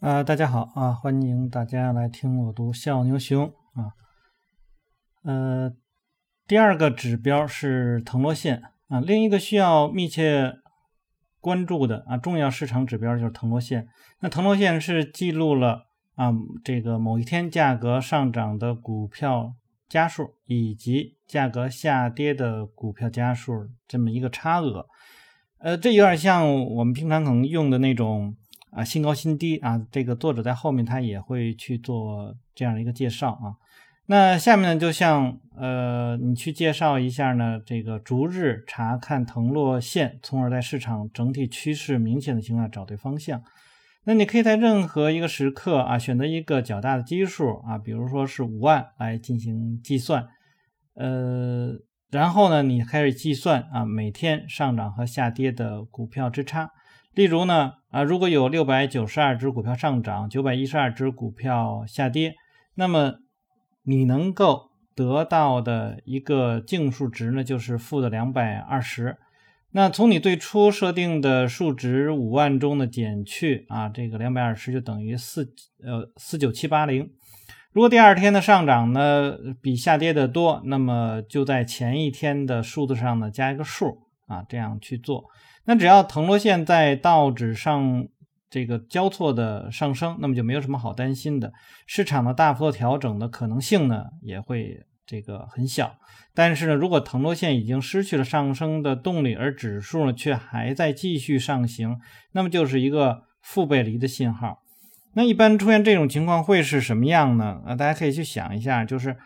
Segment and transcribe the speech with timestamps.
[0.00, 3.90] 啊，大家好啊，欢迎大家来听我读笑牛熊啊。
[5.24, 5.74] 呃，
[6.46, 10.54] 第二个指标是腾落线啊，另一个需要密切
[11.40, 13.88] 关注的啊重要市场指标就是腾落线。
[14.20, 19.54] 那腾落线是记录了啊这个某一天价格上涨的股票
[19.88, 23.52] 家数以及价格下跌的股票家数
[23.88, 24.86] 这么一个差额。
[25.58, 28.36] 呃，这有点像我们平常可能用的那种。
[28.70, 33.56] 啊，新高新低啊，这个作者在后面他也会去做这样的一个介绍啊。
[34.06, 43.42] 那下面呢，就像呃，你去介绍一下呢，这个逐日查看腾落线，从而在市场整体趋势明显的情况下找对方向。
[44.04, 50.26] 那你可以在任何一个时刻啊，选择一个较大的基数啊，比如说是五万来进行计算，
[50.94, 51.74] 呃，
[52.10, 56.70] 然后呢，你开始计算啊，每天上涨和下跌的股票之差。
[57.12, 62.34] 例如呢，啊，如果有六百九十二只股票上涨，九百一十二只股票下跌，
[62.74, 63.14] 那么
[63.82, 69.16] 你能够得到的一个净数值呢，就是负的两百二十。
[69.70, 77.10] 那从你最初设定的数值五万中呢减去啊，这个两百二十就等于四呃四九七八零。
[77.72, 85.24] 如果第二天的上涨呢比下跌的多，那么就在前一天的数字上呢加一个数啊，这样去做。
[85.68, 88.08] 那只要腾落线在道指上
[88.48, 91.52] 这个交错的上升，那么就没有什么好担心的。
[91.86, 95.96] 市场的大幅度调整的可能性呢，也会这个很小。
[96.34, 101.98] 但是呢，如果腾落线已经失去了上升的动力，而指数呢却还在继续上行，
[102.32, 104.62] 那么就是一个负背离的信号。
[105.12, 107.60] 那一般出现这种情况会是什么样呢？
[107.66, 109.18] 啊，大家可以去想一下，就是。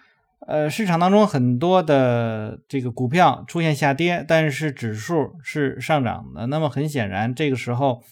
[0.46, 6.46] 呃，市场当中很多的这个股票出现下跌，但是指数是上涨的。
[6.48, 8.02] 那么很显然，这个时候，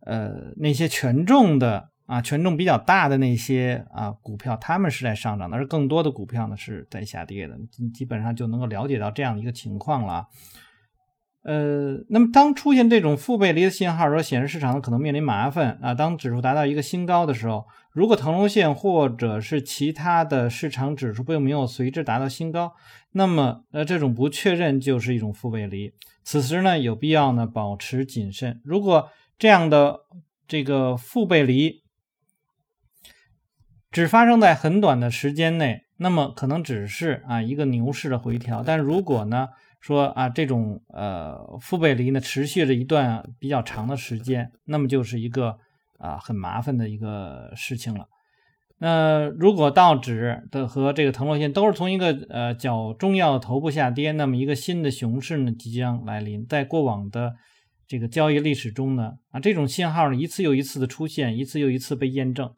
[0.00, 7.56] 呃，那些权重的啊，权重比较大的那些啊股票，它们是在上涨的，而更多的股票呢是在下跌的。
[7.94, 10.26] 基本上就能够了解到这样的一个情况了。
[11.46, 15.94] 呃，那么当出现这种负背离的信号，说显示市场可能面临麻烦啊。
[15.94, 22.74] 当指数达到一个新高的时候，如果腾龙线或者是其他的市场指数并没有随之达到新高，
[23.12, 25.92] 那么呃这种不确认就是一种负背离。
[26.24, 28.60] 此时呢，有必要呢保持谨慎。
[28.64, 29.08] 如果
[29.38, 30.00] 这样的
[30.48, 31.84] 这个负背离
[33.92, 38.64] 只发生在很短的时间内，那么可能只是啊一个牛市的回调。
[38.66, 39.50] 但如果呢？
[39.80, 45.58] 说啊，这种呃负背离呢，持续了一段比较长的时间，那么就是一个
[45.98, 48.08] 啊很麻烦的一个事情了。
[48.78, 56.46] 那如果道指的和这个腾落线都是从一个呃较重要的头部下跌，那么一个新的熊市呢即将来临。
[56.46, 57.36] 在过往的
[57.86, 62.52] 这个交易历史中呢，啊这种信号呢一次又一次的出现，一次又一次被验证。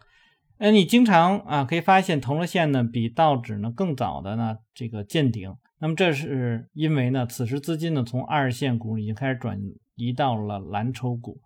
[0.59, 5.55] 那你经常啊可以发现腾落线呢比道指呢更早的呢这个见顶。
[5.81, 9.61] 那么这是因为呢，此时资金呢从二线股已经开始转
[9.95, 11.41] 移到了蓝筹股。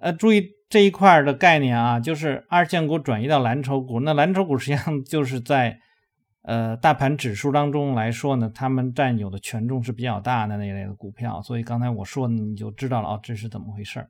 [0.00, 3.98] 呃，注意这一块的概念啊，就是二线股转移到蓝筹股。
[4.00, 5.80] 那蓝筹股实际上就是在
[6.42, 11.42] 呃大盘指数当中来说呢，他们占有的权重是比较大的那一类的股票。
[11.42, 14.08] 所以刚才我说的你就知道了啊，这是怎么回事儿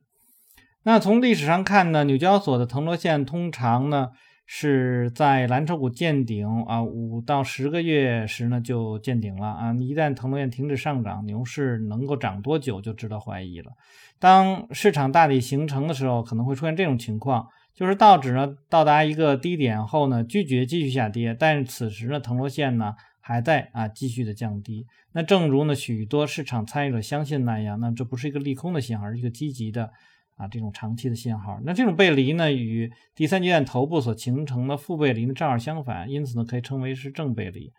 [0.83, 4.09] 那从历史上看呢，纽交所的腾挪线通常呢。
[4.51, 9.73] 是在蓝筹股见顶啊，五到十个月时呢就见顶了啊。
[9.75, 13.73] 一旦腾落线停止上涨，牛市能够涨多久就值得怀疑了。
[14.17, 24.87] 当市场大底形成的时候，可能会出现这种情况，就是道指呢到达一个低点后呢，拒绝继续下跌，但是此时呢腾落线呢还在啊继续的降低。
[25.11, 29.91] 那正如呢许多市场参与者相信那样，那这不是一个利空的信号，而是一个积极的。
[30.39, 37.73] 啊，这种长期的信号，那这种背离呢，与第三阶段头部所形成的负背离呢正好相反，因此呢可以称为是正背离。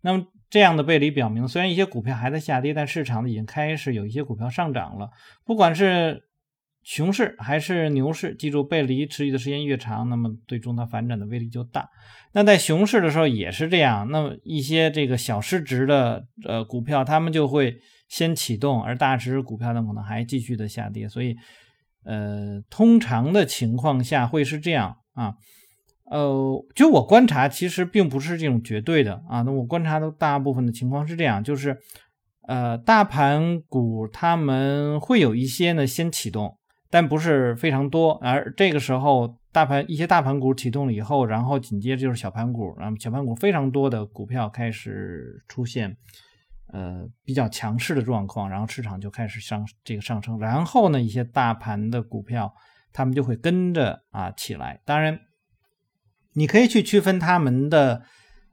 [0.00, 5.10] 那么这样的背离表明，虽然一些股票还在下跌，但市场呢已经开始有一些股票上涨了。
[5.44, 6.22] 不管是
[6.84, 11.88] 熊市还是牛市，记住背离持续的时间越长，那么最终它反转的威力就大。
[12.30, 17.76] 那在熊市的时候也是这样，那么一些这个小市值的呃股票，它们就会
[18.08, 21.34] 先启动，而大市值股票呢可能还继续的下跌，所以。
[22.04, 25.34] 呃，通常的情况下会是这样啊，
[26.10, 29.42] 呃，就我观察，其实并不是这种绝对的啊。
[29.42, 31.78] 那我观察的大部分的情况是这样，就是
[32.46, 36.58] 呃，大盘股他们会有一些呢先启动，
[36.90, 38.12] 但不是非常多。
[38.22, 45.96] 而这个时候，大盘一些大盘股启动了以后，然后紧接着就是小盘股，然后小盘股非常多的股票开始出现。
[46.72, 52.52] 呃，比较强势的状况，然后市场就开始上这个上升，然后呢，一些大盘的股票
[52.92, 54.80] 他们就会跟着啊起来。
[54.84, 55.20] 当然，
[56.32, 58.02] 你可以去区分他们的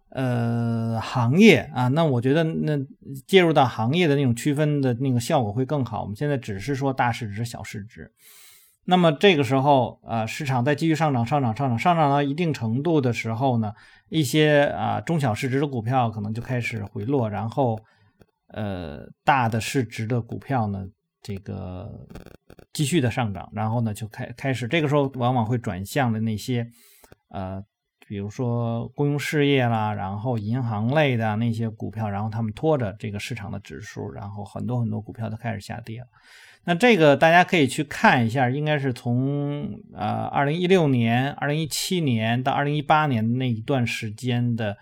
[0.09, 2.77] 呃行业啊，那我觉得那
[3.25, 6.01] 介入到行业的那种区分的那个效果会更好。
[6.01, 8.11] 我们现在只是说大市值、小市值。
[8.83, 13.71] 那么这个时候，呃，市场在继续上涨、上涨、上涨、上涨到一定程度的时候呢，
[14.09, 17.79] 一些啊中小市值的股票可能就开始回落，然后，
[18.53, 20.85] 呃，大的市值的股票呢，
[21.21, 21.89] 这个
[22.73, 26.67] 继续的上涨，然后呢就开开始，这个时候往往会转向的那些，
[27.29, 27.63] 呃，
[28.07, 36.07] 比如说公用事业啦，然后银行类的那些股票，然后他们拖着这个市场的指数，然后很多很多股票都开始下跌了。
[36.63, 44.77] 那这个大家可以去看一下，应该是从呃二零一六年、二零一七年到二零一八年那一段时间的，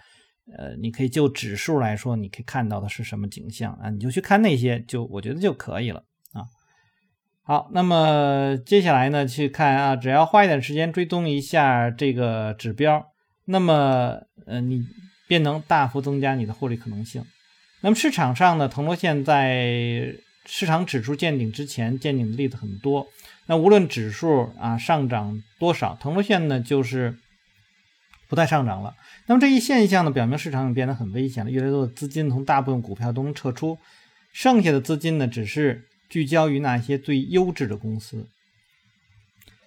[0.58, 3.90] 呃，你可以就指数来说，你可以看到的是什么景象啊？
[3.90, 6.04] 你就去看那些，就我觉得就可以了
[6.34, 6.46] 啊。
[7.44, 13.08] 好，那么接下来呢，去看啊，只要花一点时间追踪一下这个指标，
[13.46, 14.86] 那么呃，你
[15.28, 17.24] 便能大幅增加你的获利可能性。
[17.82, 20.16] 那么市场上呢，腾挪线在。
[20.52, 23.08] 市场指数见顶之前，见顶的例子很多。
[23.46, 27.20] 那无论指数啊上涨多少，腾挪线呢就是
[28.30, 28.96] 不再上涨了。
[29.26, 31.52] 那么这一现象呢，表明市场也变得很危险了。
[31.52, 33.78] 越来越多的资金从大部分股票都能撤出，
[34.32, 38.28] 剩下的资金呢，只是聚焦于那些最优质的公司。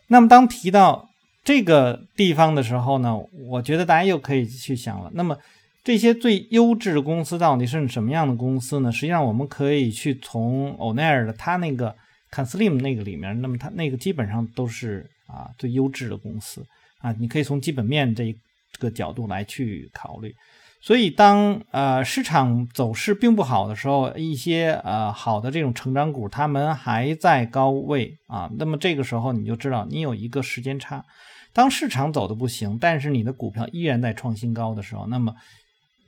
[0.07, 1.11] 那么当提到
[1.45, 3.19] 这个地方的时候呢，
[3.49, 5.11] 我觉得大家又可以去想了。
[5.15, 5.37] 那么
[5.83, 8.93] 这些最优质的公司到底是什么样的公司呢？
[8.93, 11.93] 实际上，我们可以去从欧奈尔的他那个
[12.31, 16.65] Conslim 那个里面，那么他那个基本上都是啊最优质的公司
[16.99, 17.11] 啊。
[17.19, 18.37] 你可以从基本面这这
[18.73, 20.35] 这个角度来去考虑。
[20.81, 31.05] 所以，当呃市场走势并不好的时候，一些呃好的这种成长股，他们还在高位啊，那么这个时候你就知道你有一个时间差。
[31.53, 35.33] 当市场走的不行，但是你的股票依然在创新高的时候，那么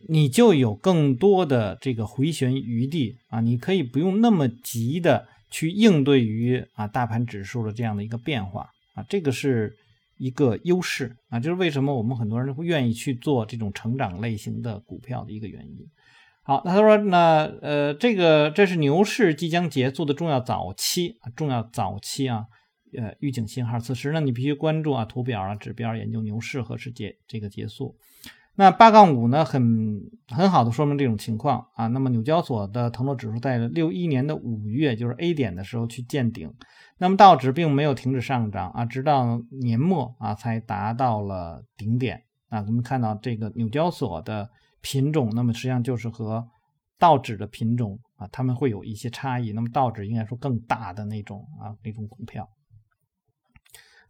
[0.08, 9.72] 你就有更多的这个回旋余地啊，你可以不用那么急的去应对于啊大盘指数的这样的一个变化啊，这个是
[10.24, 15.86] 一个优势啊，就是为什么我们很多人会愿意去做这种成长类型的股票的一个原因。
[16.42, 22.46] 好，那他说那呃这个这是牛市即将结束的重要早期啊，重要早期啊，
[22.96, 27.98] 呃预警信号，此时呢你必须关注啊图表啊指标，研究牛市何时结这个结束。
[28.56, 31.88] 那八杠五呢，很很好的说明这种情况啊。
[31.88, 36.54] 那么纽交所的腾挪指数在六一年的五月，就是 A 点的时候去见顶，
[36.98, 42.60] 那么道指并没有停止上涨啊，直到年末啊才达到了顶点啊。
[42.60, 44.48] 我们看到这个纽交所的
[44.80, 46.46] 品种，那么实际上就是和
[46.96, 49.50] 道指的品种啊，它们会有一些差异。
[49.50, 52.48] 那么道指应该说更大的那种啊那种股票。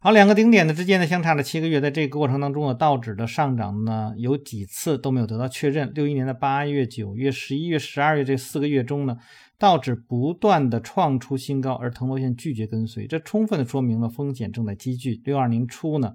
[0.05, 5.91] 好，两个顶点的之间呢，相差了七个月，在这个过程当中呢，道指的上涨呢，有几次都没有得到确认。
[5.95, 9.17] 六一年的八月、九月、十一月、十二月这四个月中呢，
[9.57, 15.19] 道指不断的创出新高，而腾挪线拒绝跟随，这充分的说明了风险正在积聚。
[15.25, 16.13] 六二年初呢，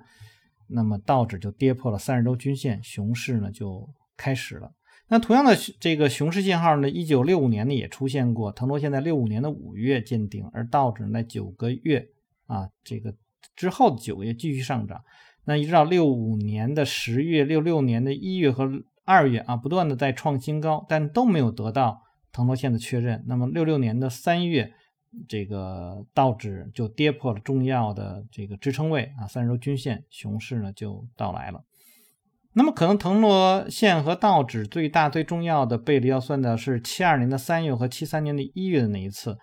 [0.69, 4.71] 那么道指就跌破了三十周均线，熊市呢就开始了。
[5.09, 12.07] 那同样的这个熊市信号呢，一九六五年呢也出现过，腾挪线在六五年的五月见顶，而道指在九个月
[12.47, 13.17] 啊这个。
[13.61, 15.03] 之后的九个月继续上涨，
[15.45, 18.67] 那一直到六五年的十月、六六年的一月和
[19.05, 22.01] 二月啊，不断的在创新高，但都没有得到
[22.33, 23.23] 腾挪线的确认。
[23.27, 24.73] 那么六六年的三月，
[25.29, 31.63] 这个道指就跌破了重要的这个支撑位啊，三十周均线，熊市呢就到来了。
[32.55, 39.37] 那么可能腾挪线和道指最大最重要的背离要算的是七二年的三月和七三年的一月的那一次。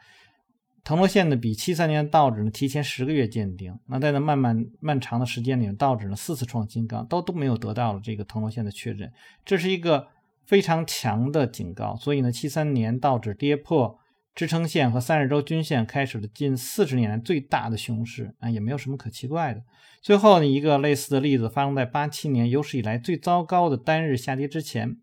[0.87, 3.77] 腾挪线呢，比七三年的道指呢提前十个月见顶。
[3.87, 9.11] 那在那漫漫漫长的时间里面，道指呢四次创新高，都都没有得到了这个腾挪线的确认，
[9.43, 10.07] 这是一个
[10.45, 11.97] 非常强的警告。
[11.97, 13.99] 所以呢，七三年道指跌破
[14.33, 19.61] 支撑线和三十周均线，开始了近四十年来最大的熊市啊，也没有什么可奇怪的。
[20.01, 24.95] 最后呢，一个类似的例子发生在八七年有史以来最糟糕的单日下跌之前。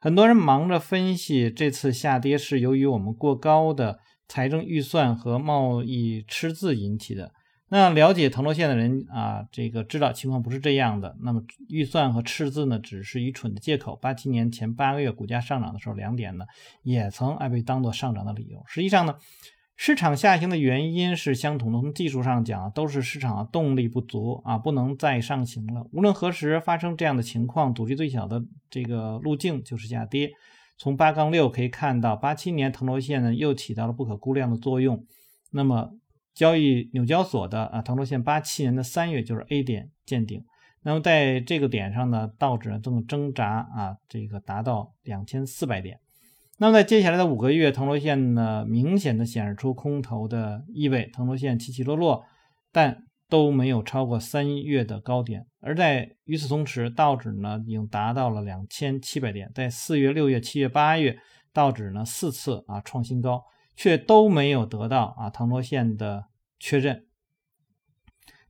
[0.00, 4.00] 很多人忙着分析这次下跌是由于我们过高的。
[4.32, 7.30] 财政预算和贸易赤字引起的。
[7.68, 11.14] 那了解腾挪线的人啊，这个知道情况不是这样的。
[11.20, 13.94] 那么预算和赤字呢，只是愚蠢的借口。
[13.94, 16.46] 八七年前八个月股价上涨的时候，两点呢
[16.82, 18.62] 也曾爱被当做上涨的理由。
[18.66, 19.16] 实际上呢，
[19.76, 21.78] 市场下行的原因是相同的。
[21.78, 25.86] 从技术上讲，都是市场的动力不足啊，不能再上行了。
[25.92, 30.32] 无论何时发生这样的情况，阻力最小的这个路径就是下跌。
[30.82, 35.06] 从八杠六可以看到，八七年腾挪线呢又起到了不可估量的作用。
[35.52, 35.92] 那么
[36.34, 40.44] 交易纽交所的啊腾落线八七年的三月就是 A 点见顶，
[40.82, 46.00] 那么在这个点上呢，道指正挣扎啊，这个达到两千四百点。
[46.58, 52.24] 那么在接下来的五个月，腾落线呢明显的显示出空头的意味，腾落线起起落落，
[52.72, 55.46] 但都没有超过三月的高点。
[55.62, 61.16] 而在与此同时，道指呢已经达到了两千七百点，在四月、六月、七月、八月，
[61.50, 63.42] 道指呢四次啊创新高，
[63.74, 66.26] 却都没有得到啊腾落线的
[66.58, 67.06] 确认。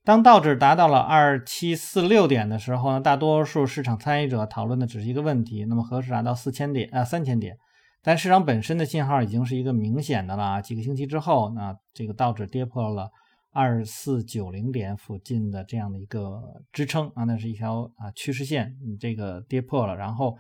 [0.03, 7.57] 当道指达到了二七四六点的时候呢，大多数市场参与者讨论的只是一个问题：那么何时达到四千点啊三千点？
[8.03, 10.61] 但市场本身的信号已经是一个明显的了啊！
[10.61, 13.09] 几个星期之后，那这个道指跌破了
[13.53, 19.95] 二四九零点附近的这样的一个支撑啊，那是一条啊趋势线，你这个跌破了。
[19.95, 20.39] 然后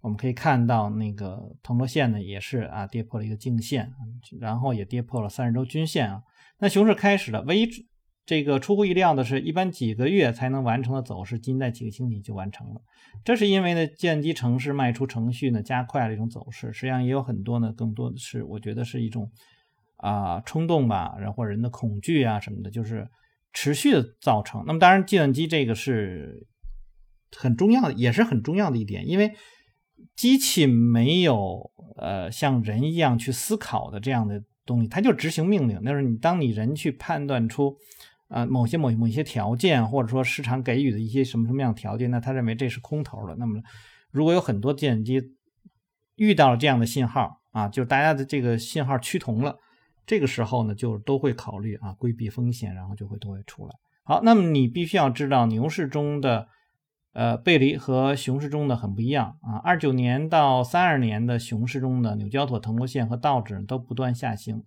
[0.00, 3.92] 我们可以看到那个腾落线呢，也是啊跌破了一个颈线，
[4.40, 6.22] 然后也跌破了三十周均线啊。
[6.58, 7.68] 那熊市开始了，唯一
[8.26, 12.82] 这个出乎意料的是，一般几个月才能完成的走势，今在几个星期就完成了。
[13.24, 16.72] 这是因为呢，建机城市卖出程序呢加快了一种走势。
[16.72, 19.30] 实际上也有很多呢，更多的是我觉得是一种
[19.98, 23.08] 啊冲动吧，然后人的恐惧啊什么的，就是
[23.52, 24.64] 持续的造成。
[24.66, 26.48] 那么当然，计算机这个是
[27.36, 29.32] 很重要的，也是很重要的一点，因为
[30.16, 35.78] 机器没有呃像人一样去思考的这样的东西，它就执行命令。
[35.82, 37.76] 那是你当你人去判断出。
[38.30, 43.34] 啊，某些某某些条件，或者说市场给予的一些什么什么样条件，那他认为这是空头的。
[43.36, 43.58] 那么，
[44.10, 45.32] 如果有很多计算机
[46.16, 49.56] 遇到了这样的信号啊，就大家的这个信号趋同了，
[50.08, 53.74] 这个时候呢，就都会考虑啊，规避风险，然后就会都会出来。
[54.02, 56.48] 好，那么你必须要知道，牛市中的
[57.12, 59.58] 呃背离和熊市中的很不一样啊。
[59.62, 64.64] 二九年到三二年的熊市中的纽交所、腾落线和道指都不断下行。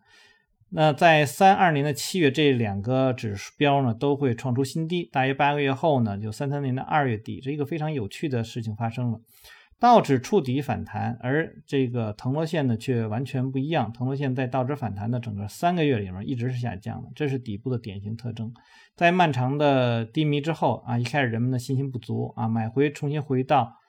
[0.69, 5.09] 那在三二年的七月，这两个指标呢都会创出新低。
[5.11, 9.19] 大约八个月后呢，就三三年的二月底，这一个非常有趣的事情发生了，
[9.81, 13.91] 道指触底反弹，而这个腾挪线呢却完全不一样。
[13.91, 18.53] 腾挪线在道指反弹的整个三个月里面一直是下降的，这是底部的典型特征。
[18.95, 23.80] 在漫长的低迷之后啊，一开始人们的信心不足啊，买回重新回到。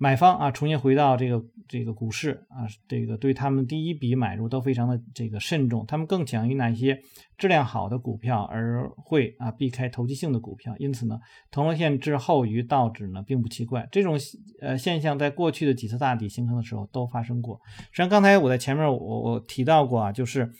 [0.00, 7.02] 买方啊，重新回到这个这个股市啊，这个对他们第一笔买入都非常的这个慎重，他们更强于那些
[7.36, 10.72] 质量好的股票，而会啊避开投机性的股票。
[10.78, 11.18] 因此呢，
[11.50, 13.88] 铜锣线滞后于道指呢，并不奇怪。
[13.90, 14.16] 这种
[14.60, 17.60] 呃现象在过去的几次大底形成的时候都发生过。
[17.90, 20.52] 实际上，刚才我在前面我我提到过啊，就是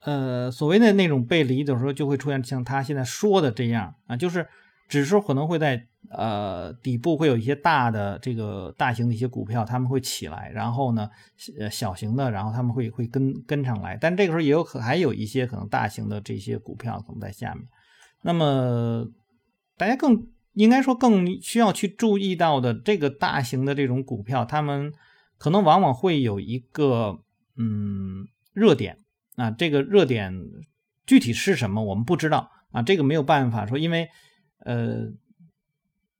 [0.00, 4.46] 呃所谓的那种背离的时候，就会出现像他现在说的这样啊，就是
[4.86, 5.86] 指数可能会在。
[6.10, 11.08] 呃，底部会有一些大的这个大型的一些股票，他们会起来，然后呢，
[11.58, 17.64] 呃，小型的，然后他们会会跟跟上来，但这个时候也有可还有一些可能大型的这些股票可能在下面。
[18.22, 19.06] 那么
[19.76, 24.92] 大家更应该说更需要去注意到的这个大型的这种股票，他们
[25.38, 27.18] 可能往往会有一个
[27.56, 28.98] 嗯热点
[29.36, 30.32] 啊，这个热点
[31.04, 34.08] 具体是什么我们不知道啊，这个没有办法说，因为
[34.60, 35.12] 呃。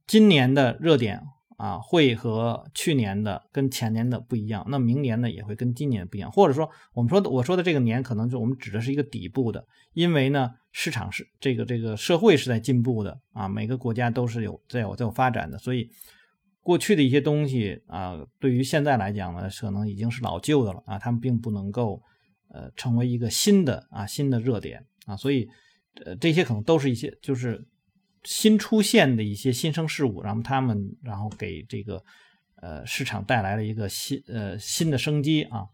[0.07, 1.21] 今年的热点
[1.57, 4.65] 啊，会和去年的、跟前年的不一样。
[4.69, 6.31] 那明年呢，也会跟今年不一样。
[6.31, 15.89] 或者说，我们说的我说的这个年，可能就我们指的是一个底部的，因为呢，市场是这个这个社会是在进步的啊，每个国家都是有在有在有发展的，所以
[16.61, 22.03] 过去的一些东西啊，对于现在来讲呢，可能已经是老旧的了啊，他们并不能够
[22.51, 25.49] 呃成为一个新的啊新的热点啊，所以
[26.05, 27.67] 呃这些可能都是一些就是。
[28.26, 32.02] 新出现的一些新生事物，然后他们然后给这个
[32.61, 35.68] 呃市场带来了一个新呃新的生机啊。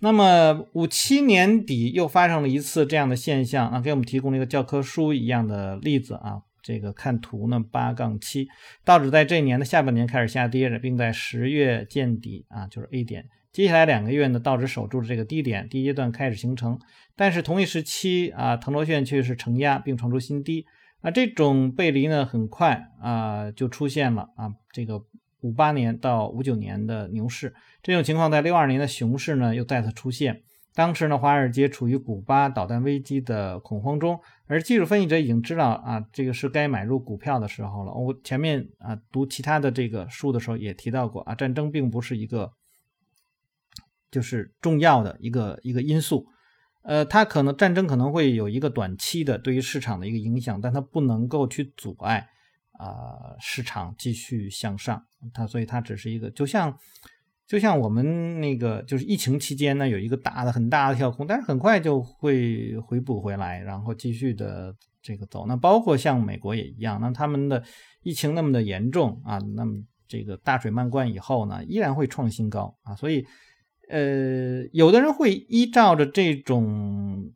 [0.00, 6.40] 那么五七年底又发生了一次这样的现象啊，给我们提供了一个教科书一样的例子啊。
[6.62, 8.46] 这个看图呢，八杠七，
[8.84, 13.24] 道指在这一年的下半年开始下跌着，并在十月见底啊，就是 A 点。
[13.50, 16.78] 接下来两个月呢，道指守住了这个低点，第一阶段开始形成，
[17.16, 20.66] 但是同一时期啊，腾落线却是承压并创出新低。
[21.02, 24.52] 啊，这种背离呢，很快啊就出现了啊。
[24.72, 25.02] 这个
[25.40, 30.42] 五八年到五九年的牛市，这种情况在六二年的熊市呢又再次出现。
[30.74, 37.92] 当时呢，华尔街处于古巴导弹危机的恐慌中，而技术分析者已经知道啊，这个是该买入股票的时候了。
[37.92, 42.52] 我前面啊读其他的这个书的时候也提到过啊，战争并不是一个
[44.10, 46.26] 就是重要的一个一个因素。
[46.82, 52.28] 呃，它可能战争可能会有一个短期的对于市场的一个影响，但它不能够去阻碍
[52.72, 55.04] 啊市场继续向上。
[55.34, 56.76] 它所以它只是一个，就像
[57.46, 65.46] 就像我们那个就是疫情期间呢，有一个大的很大的跳空，但是很快就会回补回来，然后继续的这个走。
[65.46, 67.62] 那包括像美国也一样，那他们的
[68.02, 72.94] 疫情那么的严重啊，那么这个大水漫灌以后呢，依然会创新高啊。
[72.94, 73.26] 所以，
[73.90, 77.32] 呃，有的人会依照着这种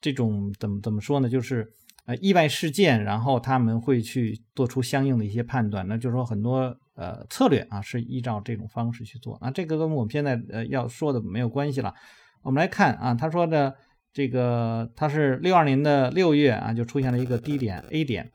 [0.00, 1.72] 这种怎么怎么说呢，就是
[2.06, 5.86] 呃意外事件，然后他们会去做出相应的一些判断。
[5.88, 6.76] 那就是说很多。
[6.96, 11.92] 呃，策略啊是依照这种方式去做啊，这个跟我们现在呃要说的没有关系了。
[12.40, 13.74] 我们来看啊，他说的
[14.12, 18.30] 这个，他是六二年的六月啊，就出现了一个低点 A 点，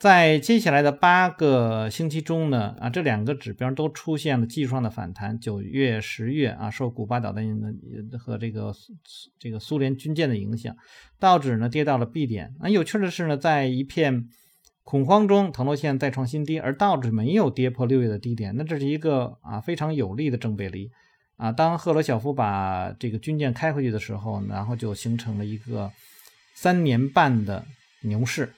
[0.00, 5.38] 在接下来的八个星期中呢啊，这两个指标都出现了技术上的反弹。
[5.38, 7.44] 九月、十月啊，受古巴导弹
[8.18, 8.74] 和这个
[9.38, 10.74] 这个苏联军舰的影响，
[11.18, 12.54] 道指呢跌到了 B 点。
[12.60, 14.26] 那有趣的是呢，在一片。
[14.82, 20.90] 恐慌中，腾落线再创新低，而道指没有跌破六月的低点，那这是一个啊非常有利的正背离
[21.36, 21.52] 啊。
[21.52, 25.92] 当赫鲁晓夫把这个军舰开回去的时候，然后就形成了一个
[26.54, 27.64] 三年半的
[28.02, 28.52] 牛市。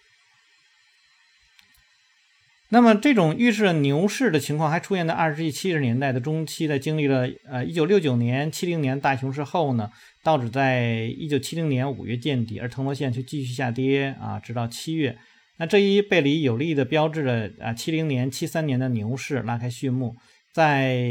[2.73, 9.91] 那么这种预示牛市的情况还出现在二十世纪七十年代的中期，在经历了呃一九六九年、七零年大熊市后呢，
[10.25, 15.19] 道指在一九七零年五月见底，而腾落线却继续下跌啊，直到七月。
[15.59, 20.17] 那这一背离有力的标志着啊，七零年、七三年的牛市拉开序幕。
[20.55, 21.11] 在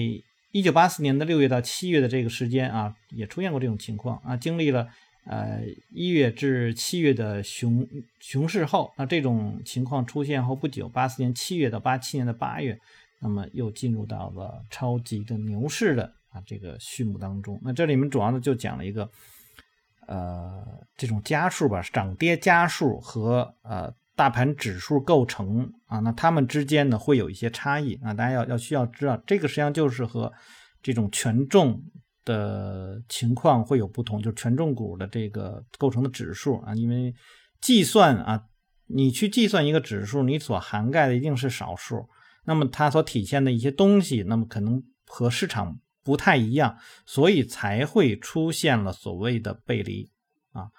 [0.51, 4.35] 一九八四年的六月到七月的这个时间啊，也出现过这种情况啊。
[4.35, 4.87] 经历了
[5.25, 5.61] 呃
[5.91, 7.87] 一月至七月的熊
[8.19, 12.77] 熊市后，那这种情况出现后不久，八四年七月到八七年的八月，
[13.19, 17.59] 那么又进入到了超级的牛市的啊这个序幕当中。
[17.63, 19.09] 那这里面主要呢就讲了一个
[20.07, 20.65] 呃
[20.97, 23.93] 这种加数吧，涨跌加数和呃。
[24.13, 30.31] 大盘指数构成啊，那它们之间呢会有一些差异啊，大家要要需要知道，这个实际上就是和
[30.83, 31.81] 这种权重
[32.23, 37.13] 的情况会有不同，就是权重股的这个构成的指数啊，因为
[37.59, 38.43] 计算啊，
[38.87, 42.07] 你去计算一个指数，你所涵盖的一定是少数，
[42.45, 50.09] 那么它所体现的一些东西，那么可能和市场不太一样，所以才会出现了所谓的背离
[50.53, 50.69] 啊。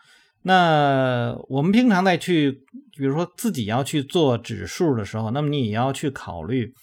[0.42, 2.50] 那我们平常在去，
[2.96, 6.74] 比如说自己要去做指数的时候，那么你也要去考虑，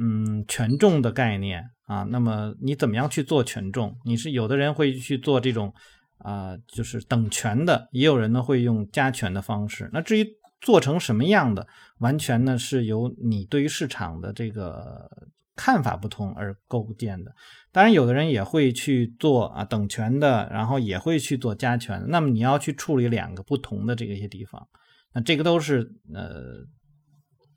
[0.00, 2.02] 嗯，权重的概念啊。
[2.10, 3.96] 那么你怎么样去做权重？
[4.04, 5.72] 你是有的人会去做这种
[6.18, 9.90] 啊，就是等权的，也有人呢会用加权的方式。
[9.92, 10.26] 那至于
[10.60, 11.66] 做成什么样的，
[11.98, 15.10] 完全呢是由你对于市场的这个。
[15.56, 17.32] 看法不同而构建的，
[17.70, 22.04] 当然有的人也会去做啊等权的，然后也会去做加权。
[22.08, 24.66] 那么你要去处理两个不同的这个一些地方，
[25.12, 26.66] 那这个都是呃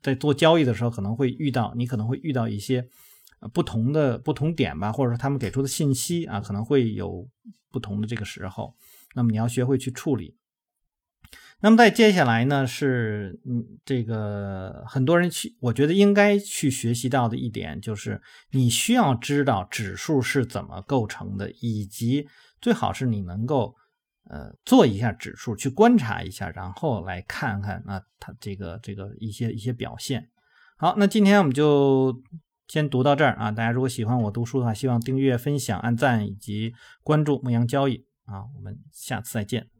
[0.00, 2.86] 在做交易的时候可能会遇到，你可能会遇到一些
[3.52, 7.28] 不同的不同点吧，或者说他们给出的信息啊可能会有
[7.70, 8.74] 不同的这个时候，
[9.14, 10.36] 那么你要学会去处理。
[11.60, 18.22] 那么在接下来呢，是嗯，这个很多人去，我觉得应该去学习到的一点就是，
[18.52, 22.28] 你需要知道指数是怎么构成的，以及
[22.60, 23.74] 最好是你能够
[24.30, 30.30] 呃做一下指数，去观察一下，然后来看看那它这个这个一些一些表现。
[30.76, 32.22] 好，那今天我们就
[32.68, 33.50] 先读到这儿啊。
[33.50, 38.44] 大家如果喜欢我读书的话，希望订阅、分享、按赞以及关注牧羊交易啊。
[38.54, 39.77] 我们下次再见。